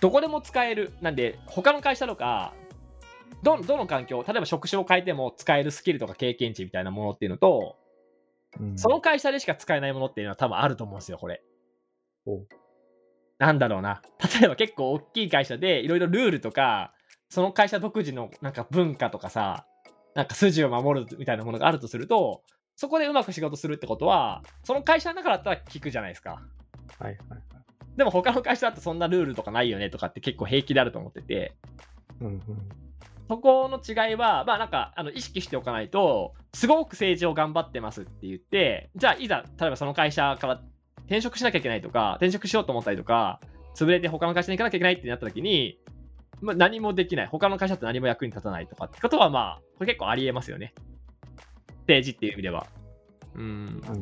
[0.00, 0.92] どこでも使える。
[1.00, 2.54] なんで、他の会社とか、
[3.42, 7.77] どどの環境、例えば職種を変えても使えるスキルとか経験値みたいなものっていうのと、うん
[8.76, 11.42] その会社でしか使えないものっていうのは多分あると思うんですよ、これ。
[12.26, 12.42] お
[13.38, 14.02] なんだろうな。
[14.40, 16.92] 例えば結構大きい会社でいろいろルールとか、
[17.28, 19.66] その会社独自のなんか文化とかさ、
[20.14, 22.42] なんか筋を守るみたいなものがあるとすると、
[22.74, 26.30] そこでうまく仕事するってことは、その会社の中だったら聞くじゃないですか。
[26.30, 26.36] は
[27.00, 27.42] いはいはい。
[27.96, 31.56] でも他の会社だとそんなルールとかないよねとかって結構平気であると思ってて、
[32.20, 32.42] うんうん。
[33.28, 40.62] そこの違いは、まあなんか、あの意識しておかないと、すごく政治を頑張ってますって言って、じゃあいざ、例えばその会社から
[41.04, 43.40] 転職しなきゃいけないとか、転職しようと思ったりとか、
[43.74, 45.78] 潰れて他の会社に行かなきゃいけないってなった時に、
[46.40, 47.26] まあ、何もできない。
[47.26, 50.74] 他の会社って何も役に立たないとかってことは、まあ、これ結構ありえますよね。
[51.80, 52.66] 政治っていう意味では。
[53.34, 53.80] うん。
[53.80, 53.94] なる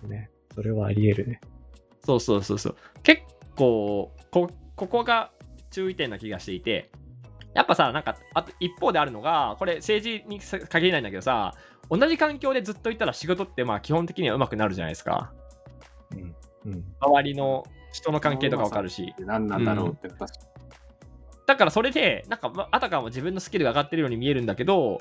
[0.00, 0.30] ほどね。
[0.54, 1.40] それはあり得るね。
[2.04, 2.76] そうそうそうそう。
[3.02, 3.22] 結
[3.56, 5.30] 構こ、ここが
[5.70, 6.90] 注意点な気がしていて、
[7.54, 11.54] やっぱさ、なんか、あと一方であるのが、これ政治に限らないんだけどさ、
[11.90, 15.32] 同じ環境でずっといたら仕事ってまあ基本的には上手くなるじゃないですか。
[16.12, 16.34] うん。
[16.64, 16.84] うん。
[17.00, 19.14] 周りの人の関係とかわかるし。
[19.18, 20.26] 何なんだろうって、確か
[21.46, 25.00] だからそれで、なんか、まあたかも自分のスキルが上がってるように見えるんだけど、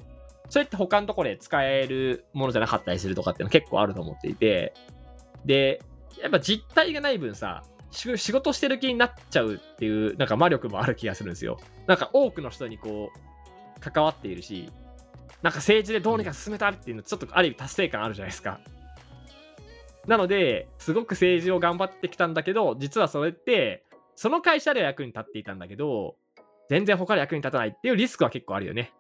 [0.50, 4.74] それって他のところで使えるものじゃなかったりするとかっていうの結構あると思っていて、
[5.46, 5.82] で、
[6.22, 11.60] やっぱ実体がない分さ、し仕事してる気になっちゃうっていう、なんか魔力もある気がするんですよ。
[11.88, 14.70] なんか多くの人にこう、関わっているし、
[15.42, 18.60] なんか政治でどうにか進めたっていうの、ちょっとある意味達成感あるじゃないですか。
[20.08, 23.84] なので、すごく政治を頑張ってきたんだけど、実はそれって、
[24.16, 26.16] その会社では役に立っていたんだけど、
[26.70, 28.94] 全然他で役に立たないっていうリスクは結構あるよね。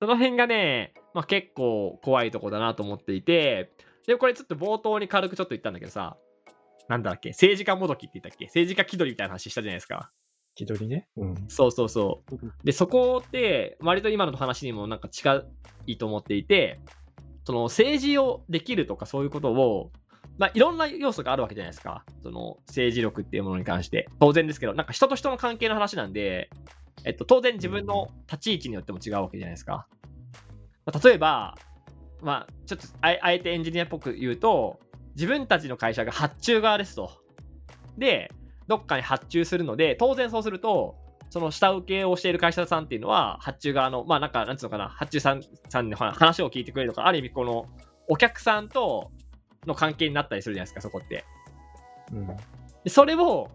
[0.00, 3.72] その辺がね、まあ、結構怖いとこだなと思っていて、
[4.06, 6.16] で、これちょっと冒頭に軽くちょっと言ったんだけどさ、
[6.90, 8.46] なんだっけ、政治家もどきって言ったっけ？
[8.46, 10.10] 政治家気取りみたいな話したじゃないですか。
[10.56, 11.06] 気取りね。
[11.16, 11.34] うん。
[11.46, 12.50] そうそうそう。
[12.64, 15.44] で、そこって、割と今の話にもなんか近
[15.86, 16.80] いと思っていて、
[17.44, 19.92] その政治をできるとかそういうことを、
[20.36, 22.04] まあ、いろんな要素があるわけじゃないですか。
[22.24, 24.08] その政治力っていうものに関して。
[24.18, 26.50] 当然ですけど、なんか人と人の関係の話なんで、
[27.04, 29.86] えっと、当然自分の立ち位置によっても違うわけじゃないですか。
[30.86, 31.54] まあ例えば、
[32.20, 34.80] まあ、ちょっとあえあえてエンジニアっぽく言うと、
[35.14, 37.10] 自分たちの会社が発注側ですと。
[37.98, 38.32] で、
[38.68, 40.96] どっかに発注するので、当然そうすると、
[41.30, 47.66] その下請けをしている会社さんっていうのは、発注側の、まあなんか、なんつうのかな、発注さんさんの話を聞いてくれるとか、ある意味この、
[48.08, 49.10] お客さんと
[49.66, 51.24] の関係になったりするじゃないですか、そこって。
[52.12, 52.26] うん。
[52.84, 53.48] でそれを、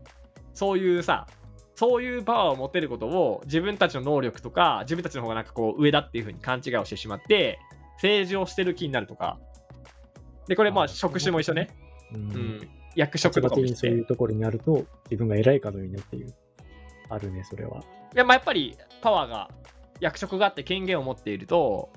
[0.53, 1.27] そういうさ、
[1.75, 7.59] そういうパワーを持てることを自分たちの能力とか、自分たちの方がなんかこう上だっていう風に勘違いをしてしまって、
[7.95, 9.37] 政治をしてる気になるとか。
[10.47, 11.69] で、これまああ職種も一緒ね。
[12.13, 12.17] う。
[12.17, 12.69] うんん。
[12.95, 13.67] 役職とかも。
[13.67, 16.33] そういうところになると、自分が偉いかのようになっている。
[17.09, 17.83] あるね、それは。
[18.15, 19.49] いやまあやっぱりパワーが
[19.99, 21.89] 役職があって権限を持っていると、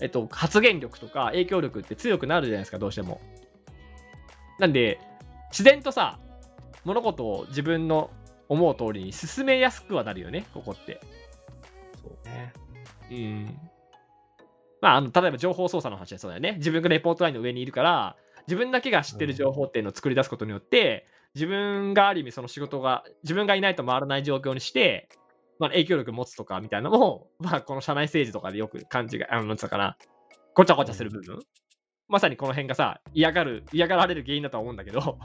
[0.00, 3.20] えっと、発言力とか影響力って強くなるじゃないですかどうしても
[4.58, 5.00] なんで
[5.50, 6.18] 自然とさ
[6.84, 8.10] 物事を自分の
[8.48, 11.00] 思う通りに進めやすくはなるよねここって
[12.02, 12.52] そうね。
[13.10, 13.58] うん
[14.84, 18.16] まああの例えば情報操作の話はそうだよね自分がレポートラインの上にいるから
[18.46, 25.08] 自分だけが知ってる情報っていうのを作り出すことによって、自分がある意味その仕事が自分がいないと回らない状況にして、
[25.58, 29.96] まあ、影響力持つとかみたいなのも、 まあ、この社内政治とかでよく感じが、あの、なんつうのかな、
[30.54, 31.40] ごちゃごちゃする部分、
[32.08, 35.18] まさにこの辺がさ、嫌がる、嫌がられる原因だとは思うんだけど、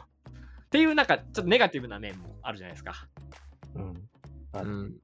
[0.66, 3.08] っていうなんか、ちょっとネガティブな面もあるじゃないですか。
[3.76, 4.10] うん。
[4.54, 4.96] あうん。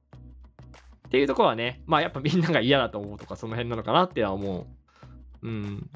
[1.06, 4.66] っていうところはね、まあやっぱみんなが嫌だと思うとか、その辺なのかなっては思
[5.42, 5.46] う。
[5.46, 5.90] うん。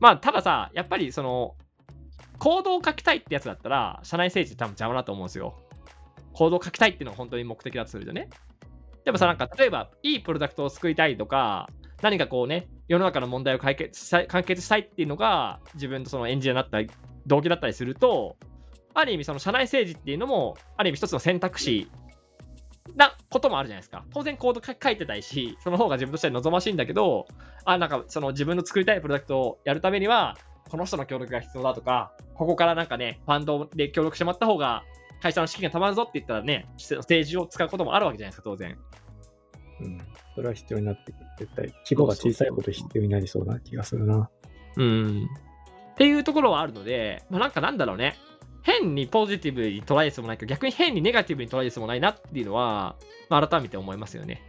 [0.00, 1.54] まあ、たださ、やっぱりその、
[2.38, 5.56] コードを書きたいってやつだったら、社内政治って多分邪魔だと思うんですよ。
[6.32, 8.28] コードを書きたいっていうのが本当に目的だとするとね。
[9.04, 11.68] でもさ、なんか例えば、いいプロダクトを作りたいとか、
[12.02, 16.94] 何かこうね、世の中の問題を解決したい解決したいっていうのが、自分のそのエンジニアになった、
[17.26, 18.36] 動機だったりすると、
[18.92, 21.90] ある意味、その社内政治っていうのも、ある意味一つの選択肢
[22.96, 24.04] なこともあるじゃないですか。
[24.12, 27.26] 当然コード書いてたいし、その方が自分としては望ましいんだけど、
[27.64, 30.36] あ、なんかその自分の作りたいプロダクトをやるためには、
[30.68, 34.84] この人の協力が必要だとか、ここからなんかね、ファンドで協力してもらった方が、
[35.22, 38.78] 会社の資金が貯まるぞって言ったらね、ステージを使うこともあるわけじゃないですか、当然。
[39.80, 39.98] うん。
[40.34, 41.26] それは必要になってくる。
[41.38, 41.72] 絶対。
[41.84, 44.28] 規模が小さいほど必要になりそうな気がするな。
[44.76, 45.28] うん。
[45.92, 48.16] っていうところはあるので、まあ、なんかなんだろうね。
[48.64, 52.96] 変にポジティブに捉える必要もないけど、逆に変にネガティブに捉える必要もないなっていうのは、
[53.28, 54.42] まあ、改めて思いますよね。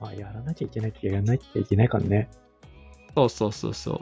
[0.00, 2.30] まあ、やらなきゃいけないときはやらなきゃいけないからね。
[3.16, 3.98] そうそうそうそう。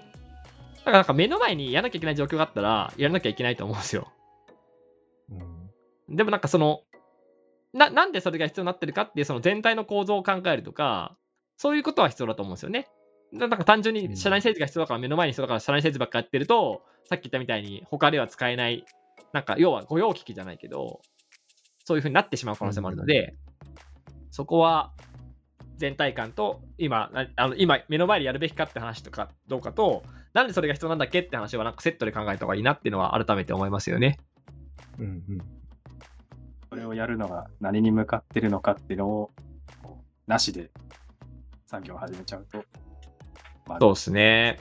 [0.79, 4.13] だからなんか目の前にやらなきゃいけない状況があったら、やらなきゃいけないと思うんですよ。
[5.31, 6.17] うん。
[6.17, 6.83] でもなんかその、
[7.73, 11.17] な、なんでそれが必要になってるかっていうその全体の構造を考えるとか、
[11.57, 12.89] そういうことは必要だと思うんですよね。
[13.35, 18.85] だなんか単純に社内政治が必要だから目の前に必要だから社内政治ばっかやってると、さっき言ったみたいに他では使えない、
[19.33, 21.01] なんか要は御用聞きじゃないけど、
[21.85, 23.35] そういう風になってしまう可能性もあるので、
[24.31, 24.93] そこは
[25.79, 34.19] 全体感と今、なあの今目の前でやるべきかって話とかどうかと、なんでそれが必要なんだっけって話はなんかセットで考えた方がいいなっていうのは改めて思いますよね。
[34.99, 35.39] うんうん。
[36.71, 39.31] それをやるのが何に向かってるのかっていうのを、
[39.83, 40.71] こうなしで
[41.67, 42.65] 作業を始めちゃうと、
[43.67, 44.59] まあ、そうですね。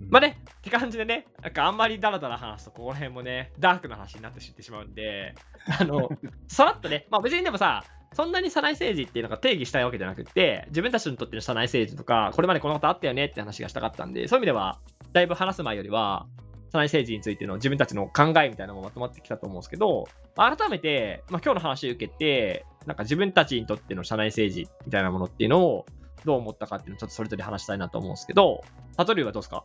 [0.00, 0.22] うんまあ。
[0.22, 5.34] ね、って感じでね、なんかあんまりダラダラ話すと、ここら辺もね、ダークな話になって知ってしまうんで、
[5.80, 6.08] あの、
[6.48, 14.78] さらっとね、まあ別にでもさ、そんなに社内政治っていうのが定義したいわけじゃなくて、自分たちにとっての社内政治とか、これまでこのことあったよねって話がしたかったんで、そういう意味では、
[15.12, 16.26] だいぶ話す前よりは、
[16.70, 25.86] 社内政治についての自分たちの考えみたいなのもまとまってきたと思うんですけど、まあ改めて、まあ、今日の話を受けて、なんか自分たちにとっての社内政治みたいなものっていうのを
[26.28, 28.62] どう思ったかっていうのをちょっとそれぞれ話したいなと思うんですけど、
[28.96, 29.64] サトリュはどうですか？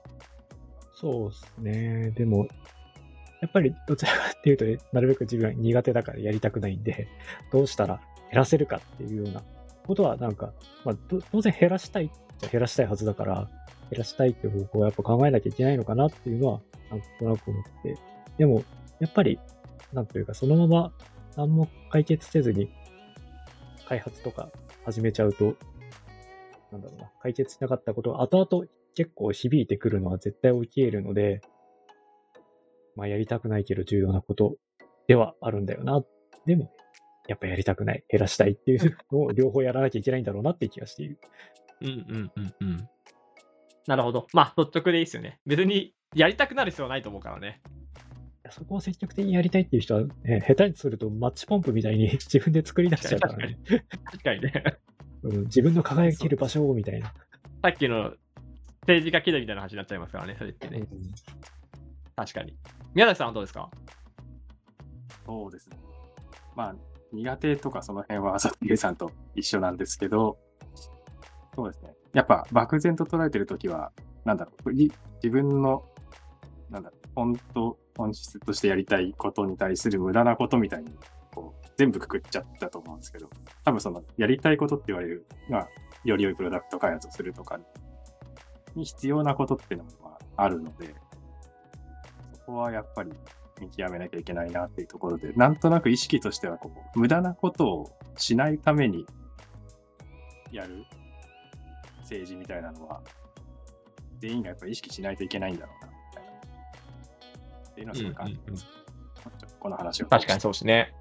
[0.96, 2.12] そうですね。
[2.12, 2.48] でも、
[3.42, 7.08] やっぱりどちらかっていうと、なるべく自分は苦手だからやりたくないんで、
[7.52, 8.00] どうしたら
[8.32, 9.44] 減らせるかっていうような
[9.86, 10.54] ことは、なんか、
[10.86, 10.96] まあ、
[11.30, 13.50] 当然減らしたいっちゃ減らしたいはずだから、
[13.92, 17.98] 減らしたいっていう方向はやっぱ考えなきゃいけないのかなっていうのは、なんとなく思って。
[18.38, 18.64] でも、
[19.02, 19.40] やっぱり、
[19.92, 20.94] なんというか、そのまま
[21.36, 22.70] 何も解決せずに、
[23.86, 24.50] 開発とか
[24.86, 25.56] 始めちゃうと、
[26.74, 31.42] なんだろうな、解決しなかったことが後々結構響いてくるのは絶対起き得るので、
[32.96, 34.56] まあやりたくないけど重要なこと
[35.08, 36.04] ではあるんだよな。
[36.46, 36.72] でも、
[37.28, 41.20] やっぱやりたくない、減らしたいっていうのを両方やらなきゃいけないんだろうなって気がしている。
[41.82, 42.90] うんうんうんうん。
[43.88, 44.28] なるほど。
[44.34, 45.40] まあ、率直でいいですよね。
[45.46, 47.62] 別にやりたくなる必要はないと思うからね。
[48.50, 53.58] そこを積極的にやりたいっていう人は、ね、下手にするとマッチポンプみたいに 自分で作り出しちゃうからね。
[54.04, 54.64] 確かにね。
[55.24, 57.14] うん、自分の輝ける場所をみたいな。
[57.62, 58.14] さっきの
[58.82, 60.86] 政治家気取りみたいな話になっちゃいますからね、それってね。
[62.16, 62.58] 確かに。
[62.94, 63.70] 宮崎さんはどうですか？
[65.26, 65.78] そうですね。
[66.56, 66.76] まあ、
[67.14, 70.38] 苦手とかその辺は朝日さんと一緒なんですけど、
[71.56, 71.94] そうですね。
[72.14, 73.92] やっぱ漠然と捉えてるときは、
[74.26, 74.92] なんだろう、り
[75.24, 75.86] 自分の、
[76.70, 80.92] なんだろう、本当、本質としてやりたいことに対する無駄なことみたいに、
[81.78, 83.30] 全部くくっちゃったと思うんですけど、
[83.64, 85.70] 多分その、やりたいことって言われる、まあ、
[86.04, 87.60] より良いプロダクト開発をするとか
[88.76, 90.94] に必要なことっていうのはあるので、
[92.34, 93.12] そこはやっぱり
[93.60, 99.06] 見極めなきゃいけないなっていうところで、なんとなく意識としてはこう、無駄なことをしないために
[100.52, 100.86] やる
[102.02, 103.02] 政治みたいなのは、
[104.20, 106.32] 全員がやっぱり意識しないといけないんだろうな、みたいな。
[107.70, 108.68] っていうのはすごい感じます。
[109.60, 110.08] この話を。
[110.08, 110.94] 確かにそうですね。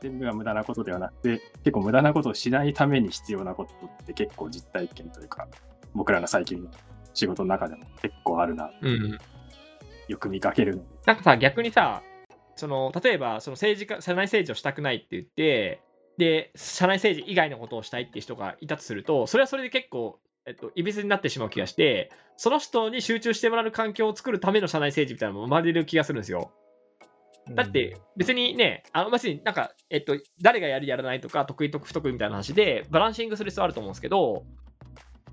[0.00, 5.46] 全部が無駄なことではなくて、結構無駄なことをしないために必要なことって結構実体験というか、
[5.94, 6.70] 僕らの最近の
[7.14, 9.18] 仕事の中でも結構あるな、うん。
[10.08, 10.80] よく見かける。
[11.06, 12.02] なんかさ、逆にさ、
[12.56, 15.80] その例えばその政治家、社内政治をしたくないって言って、
[16.18, 26.52] で、社内政治以外のことをしたいっていう人がいたとすると、それはそれで結構、えっと、いびつになってしまう気がして、その人に集中してもらえる環境を作るための社内政治みたいなのも生まれる気がするんですよ。
[27.54, 34.44] だって別にね、あの別になんか、えっと、誰がやるやらないとか、得意と不得意みたいな話で、バランシングする必要あると思うんですけど、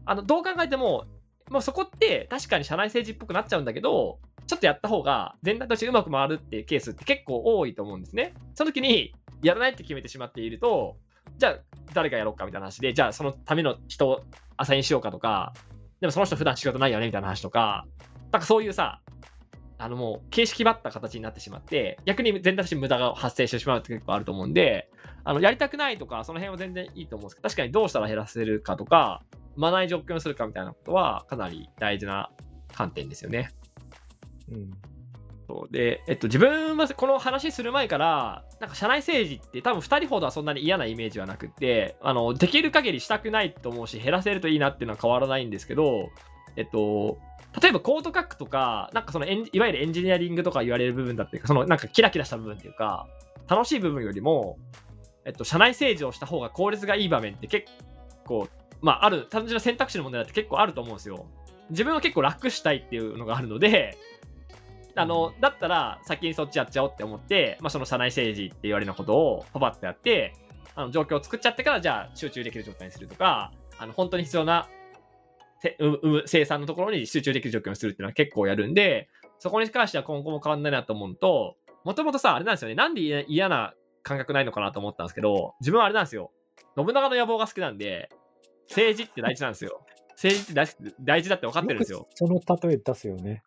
[0.06, 1.06] あのどう考えても、
[1.50, 8.34] もうそこって確かに社内政治っぽくなっちゃうんだけど、ちょっとやった方が全体としてうまく回るっていうケースって結構多いと思うんですね。
[8.56, 9.14] その時に、
[9.44, 10.98] やらないって決めてしまっていると、
[11.38, 11.58] じゃあ
[11.94, 14.22] 誰がやろうかみたいな話で、じゃあそのための人を
[14.56, 15.54] アサインしようかとか、
[16.00, 17.86] でもその人普段仕事ないよねみたいな話とか、
[18.32, 19.02] なんかそういうさ、
[19.80, 24.90] あのもう形式ばった形になってしまって、逆に全体として無駄が発生してしまうって結構あると思うんで、
[25.24, 29.24] あのやりたくないとか、その辺は全然いいと思うんですけど、確かにどうしたら減らせるかとか、
[29.56, 32.32] 生まない状況にするかみたいなことは、かなり大事な
[32.74, 33.52] 観点ですよね。
[34.52, 34.72] うん。
[35.48, 46.10] そうで、えっと、自分はこの話する前から、なんか社内政治って多分2人ほどはそんなに嫌なイメージはなくって、あの、できる限りしたくないと思うし、減らせるといいなっていうのは変わらないんですけど、
[46.58, 47.18] えっと、
[47.62, 53.08] 例えばコード書くとか、なんかそのエンいわゆるエンジニアリングとか言われる部分だっていうか、そのなんかキラキラした部分っていうか、
[53.48, 54.58] 楽しい部分よりも、
[55.24, 57.68] えっと、社内政治をした方が効率がいい場面って結
[58.26, 58.50] 構、
[58.82, 61.26] まあ、ある、単純な選択肢の問題だって結構あると思うんですよ。
[61.70, 63.98] 自分は結構楽したいっていうのがあるので、
[64.96, 70.34] あの、だったら先にそっちやっちゃおうって思って、まあ、その社内政治って言われるようなことをパパってやって、
[70.76, 74.68] あの状況を作っちゃってから、じゃあ集中できる状態にするとか、あの本当に必要な
[76.26, 86.32] 生産のところに集中できる状況にするっていうのは結構やるんで、そこに関しては今後も変わんないなと思うのと、もともとさ、あれなんですよね、なんで嫌嫌な感覚ないのかなと思ったんですけど、自分はあれなんですよ、
[86.76, 88.10] 信長の野望が好きなんで、
[88.70, 89.86] 政治って大事なんですよ。
[90.18, 92.08] 政治って大事だって分かってるんですよ。
[92.12, 93.44] くその例え出すよね。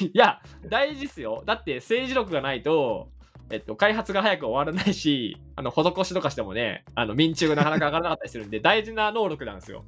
[0.00, 1.42] いや、大事ですよ。
[1.46, 3.10] だって政治力がないと、
[3.50, 9.84] えっと、開発が早く終わらないし、あの、施しとかしてもね、あの、民中がなかなか上がらなかったりするんで、大事な能力なんですよ。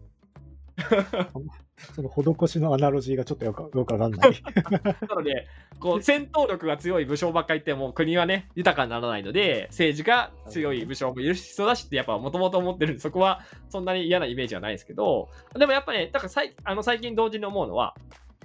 [1.95, 4.33] その施しのアナロジーがちょっとよくよくわかんない。
[5.09, 5.47] なので、
[5.79, 17.95] こう、戦闘力が強い武将ばっかりいても、国はね、豊かにならないので、政治が強い武将もいる必要だしって、やっぱもともと思ってるんで、そこはそんなに嫌なイメージはないですけど、でもやっぱね、だからさいあの最近同時に思うのは、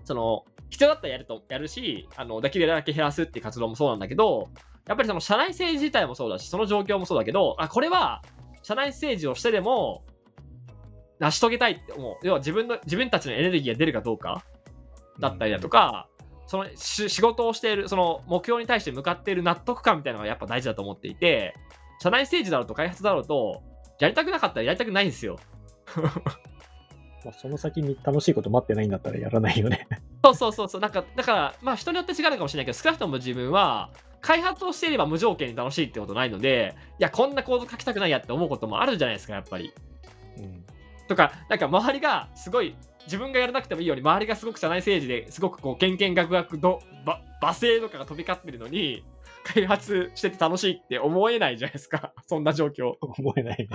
[0.03, 4.49] その、必要だったらやると、やるし、あの、できるだけ減らすっていう活動もそうなんだけど、
[4.87, 8.21] やっぱりその社内政治自体もそうだし、その状況もそうだけど、あ、これは、
[8.61, 10.03] 社内政治をしてでも、
[11.19, 12.15] 成し遂げたいって思う。
[12.23, 14.43] 要は自分の、自分たちのエネルギーが出るかどうか
[15.19, 16.07] だったりだとか、
[16.47, 21.55] そのし仕事をしている、その目標に対して向かっている納得感みたいなのがやっぱ大事だと思っていて、
[22.01, 23.63] 社内政治だろうと開発だろうと、
[23.99, 25.37] やりたくなかったらやりたくないんですよ。
[27.25, 29.87] まあ、その先に楽しいこと待ってないんだったらやらないよね。
[30.23, 30.81] そうそうそうそう。
[30.81, 33.89] なんか、だから、まあ人によって違うのかもしれないけど、少なくとも自分は、
[34.21, 39.73] 開発をしていれば無条件に楽しいってことないので、いや、こんなコード書きたくないやって思うこともあるじゃないですか、やっぱり。
[40.37, 40.65] うん。
[41.07, 42.75] とか、なんか周りがすごい、
[43.05, 49.03] 自分がやらなくてもいいように、周りがすごく社内政治ですごくこう、けんけんがくがくど、ば、罵声とかが飛び交ってるのに、
[49.45, 52.95] 開発してて楽しいって思えないじゃないですか、 そんな状況。
[52.99, 53.67] 思えないね。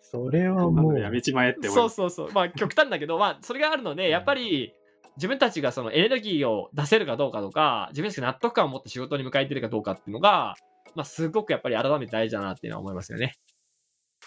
[0.00, 2.32] それはもう、やめちまえって思そうそうそう。
[2.32, 4.74] まあ極端だけど、まあそれがあるので、やっぱり
[5.16, 10.54] 自分たちがそのエネルギーを出せるかどうかとか、自分たちが納得感を持って仕事に向かえてるかどうかっていうのが、
[10.94, 13.34] まあすごくやっぱり改めて大事だなっていうのは思いますよね。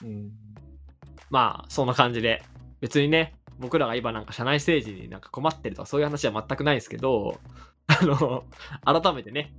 [0.04, 0.32] うん。
[1.30, 2.44] まあそんな感じで、
[2.82, 7.40] 別にね、僕らが今なんか社内政治になんか困ってるとかそういう話は全くないですけど、
[7.88, 8.46] あの、
[8.86, 9.54] 改めてね、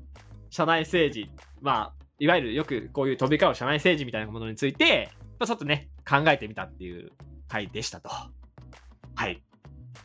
[0.50, 7.12] 社内政治、まあ、いわゆるよくこういう飛び交う社内政治みたいなものについて、まあ、ちょっとね、考えてみたっていう
[7.48, 8.08] 回でしたと。
[8.08, 9.42] はい。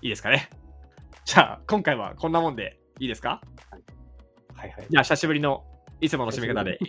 [0.02, 0.50] いいですかね。
[1.24, 3.42] じゃあ、今回はこんなもんでいいですか？
[4.56, 4.88] はいはい。
[4.90, 5.64] じゃあ、久しぶりの
[6.02, 6.80] いつもの締め方で、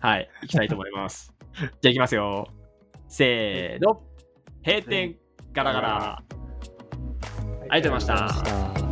[0.00, 1.34] はい、いきたいと思います。
[1.54, 2.48] じゃあ、いきますよ。
[3.08, 4.02] せーの。
[4.64, 5.16] 閉店
[5.52, 6.22] ガラガラ。
[7.70, 8.28] ありがとうございました。
[8.28, 8.87] ありがとうございました